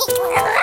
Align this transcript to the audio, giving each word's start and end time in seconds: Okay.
Okay. 0.00 0.54